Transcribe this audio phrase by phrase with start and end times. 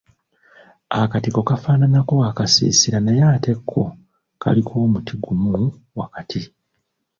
[1.01, 3.81] Akatiko kafaananako akasiisira naye ate ko
[4.41, 5.51] kaliko omuti gumu
[5.99, 6.41] wakati.